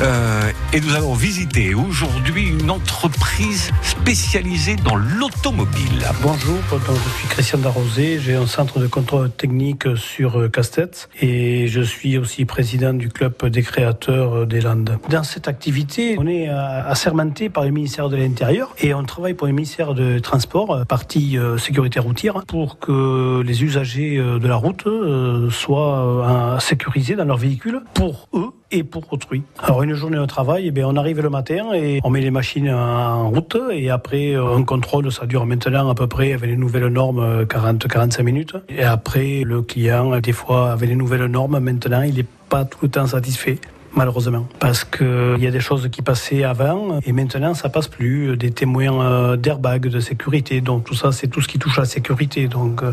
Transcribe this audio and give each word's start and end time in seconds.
Euh, 0.00 0.52
et 0.72 0.80
nous 0.80 0.94
allons 0.94 1.14
visiter 1.14 1.74
aujourd'hui 1.74 2.48
une 2.48 2.70
entreprise 2.70 3.70
spécialisée 3.82 4.76
dans 4.76 4.96
l'automobile. 4.96 6.06
Bonjour, 6.22 6.58
je 6.70 7.18
suis 7.18 7.28
Christian 7.28 7.58
Darrosé, 7.58 8.18
j'ai 8.20 8.36
un 8.36 8.46
centre 8.46 8.78
de 8.78 8.86
contrôle 8.86 9.30
technique 9.30 9.96
sur 9.96 10.50
Castet 10.50 11.08
et 11.20 11.66
je 11.68 11.80
suis 11.80 12.18
aussi 12.18 12.44
président 12.44 12.94
du 12.94 13.08
club 13.08 13.34
des 13.46 13.62
créateurs 13.62 14.46
des 14.46 14.60
Landes. 14.60 14.98
Dans 15.08 15.24
cette 15.24 15.48
activité, 15.48 16.16
on 16.18 16.26
est 16.26 16.48
assermenté 16.48 17.48
par 17.48 17.64
le 17.64 17.70
ministère 17.70 18.08
de 18.08 18.16
l'Intérieur 18.16 18.74
et 18.78 18.94
on 18.94 19.04
travaille 19.04 19.34
pour 19.34 19.46
le 19.46 19.52
ministère 19.52 19.94
de 19.94 20.18
Transport, 20.18 20.86
partie 20.86 21.38
euh, 21.38 21.58
sécurité 21.58 22.00
routière, 22.00 22.44
pour 22.46 22.78
que 22.78 23.42
les 23.42 23.64
usagers 23.64 24.18
euh, 24.18 24.38
de 24.38 24.48
la 24.48 24.56
route 24.56 24.86
euh, 24.86 25.50
soient 25.50 26.58
sécurisés 26.60 27.16
dans 27.16 27.24
leur 27.24 27.36
véhicule 27.36 27.82
pour 27.94 28.28
eux 28.34 28.49
et 28.70 28.84
pour 28.84 29.12
autrui. 29.12 29.42
Alors 29.58 29.82
une 29.82 29.94
journée 29.94 30.18
de 30.18 30.26
travail, 30.26 30.64
eh 30.66 30.70
bien, 30.70 30.86
on 30.88 30.96
arrive 30.96 31.20
le 31.20 31.30
matin 31.30 31.72
et 31.74 32.00
on 32.04 32.10
met 32.10 32.20
les 32.20 32.30
machines 32.30 32.70
en 32.70 33.30
route 33.30 33.56
et 33.72 33.90
après 33.90 34.34
un 34.34 34.62
contrôle, 34.62 35.10
ça 35.12 35.26
dure 35.26 35.46
maintenant 35.46 35.88
à 35.88 35.94
peu 35.94 36.06
près 36.06 36.32
avec 36.32 36.48
les 36.48 36.56
nouvelles 36.56 36.86
normes 36.88 37.44
40-45 37.44 38.22
minutes. 38.22 38.56
Et 38.68 38.82
après 38.82 39.42
le 39.44 39.62
client, 39.62 40.18
des 40.20 40.32
fois 40.32 40.72
avec 40.72 40.88
les 40.88 40.96
nouvelles 40.96 41.26
normes, 41.26 41.58
maintenant 41.58 42.02
il 42.02 42.14
n'est 42.14 42.26
pas 42.48 42.64
tout 42.64 42.78
le 42.82 42.88
temps 42.88 43.06
satisfait 43.06 43.58
malheureusement. 43.94 44.46
Parce 44.58 44.84
qu'il 44.84 45.38
y 45.38 45.46
a 45.46 45.50
des 45.50 45.60
choses 45.60 45.88
qui 45.90 46.02
passaient 46.02 46.44
avant 46.44 47.00
et 47.04 47.12
maintenant 47.12 47.54
ça 47.54 47.68
passe 47.68 47.88
plus. 47.88 48.36
Des 48.36 48.50
témoins 48.50 49.04
euh, 49.04 49.36
d'airbag, 49.36 49.86
de 49.88 50.00
sécurité. 50.00 50.60
Donc 50.60 50.84
tout 50.84 50.94
ça, 50.94 51.12
c'est 51.12 51.28
tout 51.28 51.40
ce 51.40 51.48
qui 51.48 51.58
touche 51.58 51.78
à 51.78 51.82
la 51.82 51.86
sécurité. 51.86 52.48
Donc 52.48 52.82
euh, 52.82 52.92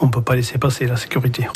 on 0.00 0.06
ne 0.06 0.10
peut 0.10 0.22
pas 0.22 0.36
laisser 0.36 0.58
passer 0.58 0.86
la 0.86 0.96
sécurité. 0.96 1.46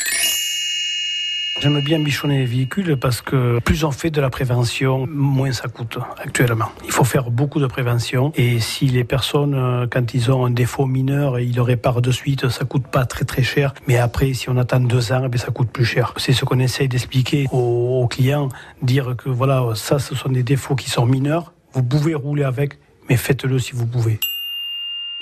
J'aime 1.61 1.79
bien 1.83 1.99
bichonner 1.99 2.39
les 2.39 2.47
véhicules 2.47 2.97
parce 2.97 3.21
que 3.21 3.59
plus 3.59 3.85
on 3.85 3.91
fait 3.91 4.09
de 4.09 4.19
la 4.23 4.31
prévention, 4.31 5.07
moins 5.07 5.53
ça 5.53 5.69
coûte 5.69 5.99
actuellement. 6.17 6.71
Il 6.87 6.91
faut 6.91 7.05
faire 7.05 7.31
beaucoup 7.31 7.61
de 7.61 7.67
prévention 7.67 8.33
et 8.35 8.61
si 8.61 8.87
les 8.87 9.05
personnes, 9.05 9.55
euh, 9.55 9.87
quand 9.87 10.15
ils 10.15 10.31
ont 10.33 10.47
un 10.47 10.51
défaut 10.51 10.87
mineur, 10.87 11.39
ils 11.39 11.55
le 11.55 11.61
réparent 11.61 12.01
de 12.01 12.11
suite, 12.13 12.49
ça 12.49 12.65
coûte 12.65 12.87
pas 12.87 13.05
très 13.05 13.27
très 13.27 13.43
cher. 13.43 13.75
Mais 13.87 13.99
après, 13.99 14.33
si 14.33 14.49
on 14.49 14.57
attend 14.57 14.81
deux 14.81 15.13
ans, 15.13 15.29
eh 15.31 15.37
ça 15.37 15.51
coûte 15.51 15.71
plus 15.71 15.85
cher. 15.85 16.15
C'est 16.17 16.33
ce 16.33 16.47
qu'on 16.47 16.61
essaye 16.61 16.89
d'expliquer 16.89 17.47
aux, 17.53 18.01
aux 18.03 18.09
clients, 18.09 18.49
dire 18.81 19.15
que 19.19 19.29
voilà, 19.29 19.63
ça, 19.75 19.99
ce 19.99 20.15
sont 20.15 20.31
des 20.31 20.43
défauts 20.43 20.77
qui 20.77 20.89
sont 20.89 21.05
mineurs. 21.05 21.53
Vous 21.75 21.83
pouvez 21.83 22.15
rouler 22.15 22.45
avec, 22.45 22.79
mais 23.11 23.19
faites-le 23.19 23.59
si 23.59 23.73
vous 23.73 23.87
pouvez. 23.87 24.19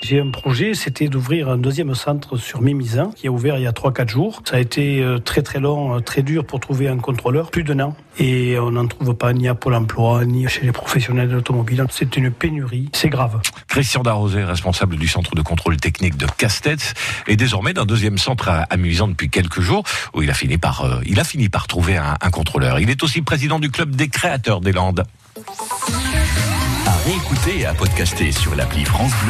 J'ai 0.01 0.19
un 0.19 0.31
projet, 0.31 0.73
c'était 0.73 1.07
d'ouvrir 1.07 1.49
un 1.49 1.57
deuxième 1.57 1.93
centre 1.93 2.37
sur 2.37 2.61
Mimizan, 2.61 3.11
qui 3.11 3.27
a 3.27 3.31
ouvert 3.31 3.57
il 3.57 3.63
y 3.63 3.67
a 3.67 3.71
3-4 3.71 4.07
jours. 4.07 4.41
Ça 4.45 4.55
a 4.55 4.59
été 4.59 5.01
euh, 5.01 5.19
très 5.19 5.41
très 5.41 5.59
long, 5.59 5.97
euh, 5.97 5.99
très 5.99 6.23
dur 6.23 6.45
pour 6.45 6.59
trouver 6.59 6.87
un 6.87 6.97
contrôleur, 6.97 7.51
plus 7.51 7.63
d'un 7.63 7.79
an. 7.81 7.95
Et 8.17 8.57
on 8.59 8.71
n'en 8.71 8.87
trouve 8.87 9.13
pas 9.13 9.33
ni 9.33 9.47
à 9.47 9.55
Pôle 9.55 9.75
emploi, 9.75 10.25
ni 10.25 10.47
chez 10.47 10.61
les 10.61 10.71
professionnels 10.71 11.27
de 11.27 11.35
l'automobile. 11.35 11.85
C'est 11.91 12.15
une 12.15 12.31
pénurie, 12.31 12.89
c'est 12.93 13.09
grave. 13.09 13.41
Christian 13.67 14.01
Darrosé, 14.01 14.43
responsable 14.43 14.95
du 14.95 15.07
centre 15.07 15.35
de 15.35 15.41
contrôle 15.41 15.77
technique 15.77 16.17
de 16.17 16.25
Castets, 16.37 16.93
est 17.27 17.35
désormais 17.35 17.73
d'un 17.73 17.85
deuxième 17.85 18.17
centre 18.17 18.49
amusant 18.69 19.09
depuis 19.09 19.29
quelques 19.29 19.61
jours, 19.61 19.83
où 20.13 20.21
il 20.21 20.29
a 20.29 20.33
fini 20.33 20.57
par, 20.57 20.85
euh, 20.85 21.01
il 21.05 21.19
a 21.19 21.23
fini 21.25 21.49
par 21.49 21.67
trouver 21.67 21.97
un, 21.97 22.15
un 22.19 22.29
contrôleur. 22.29 22.79
Il 22.79 22.89
est 22.89 23.03
aussi 23.03 23.21
président 23.21 23.59
du 23.59 23.69
club 23.69 23.95
des 23.95 24.07
créateurs 24.07 24.61
des 24.61 24.71
Landes. 24.71 25.03
À 26.85 26.91
réécouter 27.05 27.59
et 27.59 27.65
à 27.65 27.73
podcaster 27.73 28.31
sur 28.31 28.55
l'appli 28.55 28.83
France 28.85 29.11
Bleu 29.23 29.27